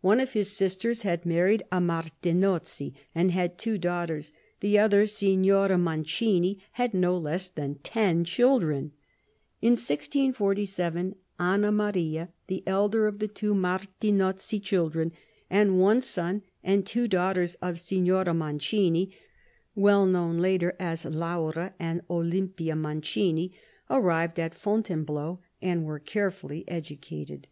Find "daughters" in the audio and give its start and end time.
3.78-4.32, 17.06-17.54